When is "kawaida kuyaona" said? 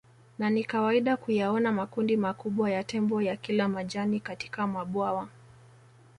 0.63-1.71